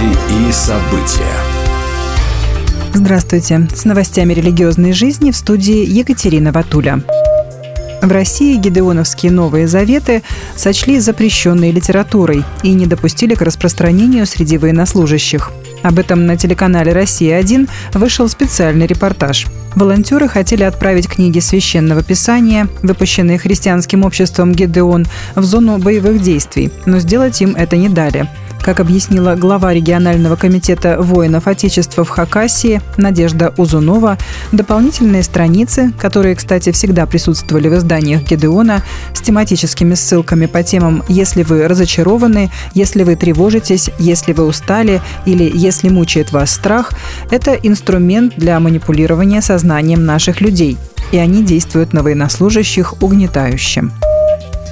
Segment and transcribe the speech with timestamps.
[0.00, 1.36] Новости и события.
[2.94, 3.68] Здравствуйте.
[3.74, 7.02] С новостями религиозной жизни в студии Екатерина Ватуля.
[8.00, 10.22] В России гидеоновские новые заветы
[10.56, 15.52] сочли запрещенной литературой и не допустили к распространению среди военнослужащих.
[15.82, 19.46] Об этом на телеканале «Россия-1» вышел специальный репортаж.
[19.74, 26.98] Волонтеры хотели отправить книги священного писания, выпущенные христианским обществом «Гедеон», в зону боевых действий, но
[27.00, 28.28] сделать им это не дали.
[28.62, 34.18] Как объяснила глава регионального комитета воинов Отечества в Хакасии Надежда Узунова,
[34.52, 38.82] дополнительные страницы, которые, кстати, всегда присутствовали в изданиях Гедеона,
[39.14, 45.50] с тематическими ссылками по темам «Если вы разочарованы», «Если вы тревожитесь», «Если вы устали» или
[45.52, 46.92] «Если мучает вас страх»,
[47.30, 50.76] это инструмент для манипулирования сознанием наших людей,
[51.12, 53.92] и они действуют на военнослужащих угнетающим.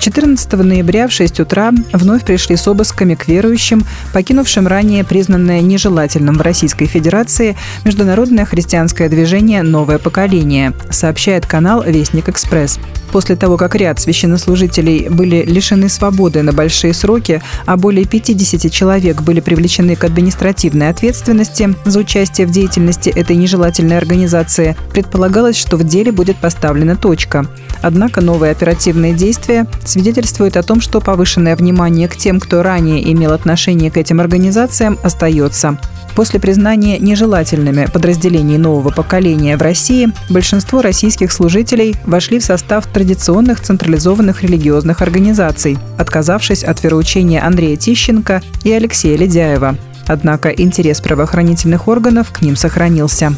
[0.00, 6.38] 14 ноября в 6 утра вновь пришли с обысками к верующим, покинувшим ранее признанное нежелательным
[6.38, 12.80] в Российской Федерации международное христианское движение «Новое поколение», сообщает канал «Вестник Экспресс».
[13.12, 19.22] После того, как ряд священнослужителей были лишены свободы на большие сроки, а более 50 человек
[19.22, 25.84] были привлечены к административной ответственности за участие в деятельности этой нежелательной организации, предполагалось, что в
[25.84, 27.46] деле будет поставлена точка.
[27.82, 33.32] Однако новые оперативные действия свидетельствуют о том, что повышенное внимание к тем, кто ранее имел
[33.32, 35.78] отношение к этим организациям, остается.
[36.14, 43.60] После признания нежелательными подразделений нового поколения в России, большинство российских служителей вошли в состав традиционных
[43.60, 49.76] централизованных религиозных организаций, отказавшись от вероучения Андрея Тищенко и Алексея Ледяева.
[50.06, 53.32] Однако интерес правоохранительных органов к ним сохранился.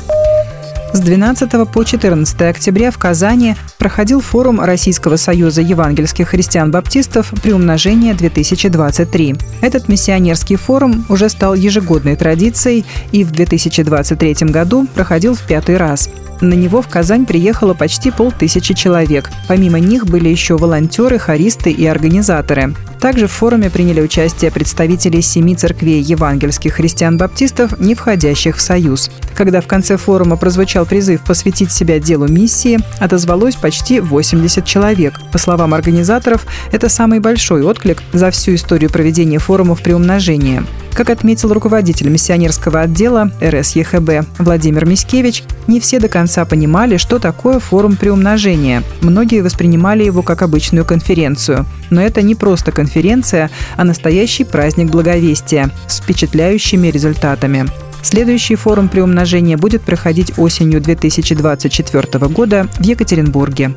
[0.95, 9.43] С 12 по 14 октября в Казани проходил форум Российского союза евангельских христиан-баптистов «Приумножение-2023».
[9.61, 16.09] Этот миссионерский форум уже стал ежегодной традицией и в 2023 году проходил в пятый раз–
[16.43, 19.31] на него в Казань приехало почти полтысячи человек.
[19.49, 22.75] Помимо них были еще волонтеры, хористы и организаторы.
[23.01, 29.11] Также в форуме приняли участие представители семи церквей евангельских христиан-баптистов, не входящих в Союз.
[29.35, 35.21] Когда в конце форума прозвучал призыв посвятить себя делу миссии, отозвалось почти 80 человек.
[35.33, 40.63] По словам организаторов, это самый большой отклик за всю историю проведения форумов при умножении.
[40.95, 47.61] Как отметил руководитель миссионерского отдела РСЕХБ Владимир Мискевич, не все до конца понимали, что такое
[47.61, 48.83] форум приумножения.
[49.01, 51.65] Многие воспринимали его как обычную конференцию.
[51.91, 57.67] Но это не просто конференция, а настоящий праздник благовестия с впечатляющими результатами.
[58.03, 63.75] Следующий форум приумножения будет проходить осенью 2024 года в Екатеринбурге.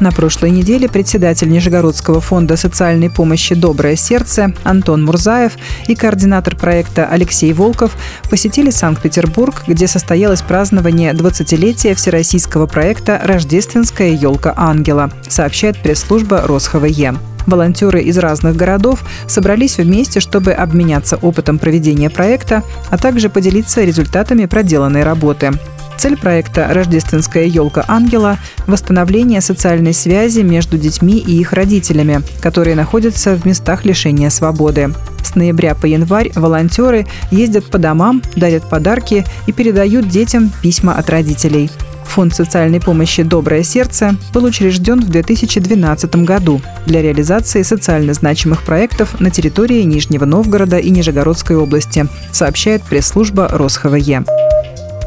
[0.00, 5.52] На прошлой неделе председатель Нижегородского фонда социальной помощи «Доброе сердце» Антон Мурзаев
[5.86, 7.92] и координатор проекта Алексей Волков
[8.28, 17.14] посетили Санкт-Петербург, где состоялось празднование 20-летия всероссийского проекта «Рождественская елка ангела», сообщает пресс-служба РосХВЕ.
[17.46, 24.46] Волонтеры из разных городов собрались вместе, чтобы обменяться опытом проведения проекта, а также поделиться результатами
[24.46, 25.52] проделанной работы.
[25.98, 33.36] Цель проекта «Рождественская елка ангела»– восстановление социальной связи между детьми и их родителями, которые находятся
[33.36, 34.92] в местах лишения свободы.
[35.22, 41.08] С ноября по январь волонтеры ездят по домам, дарят подарки и передают детям письма от
[41.08, 41.70] родителей.
[42.04, 49.20] Фонд социальной помощи «Доброе сердце» был учрежден в 2012 году для реализации социально значимых проектов
[49.20, 54.24] на территории Нижнего Новгорода и Нижегородской области, сообщает пресс-служба РосХВЕ.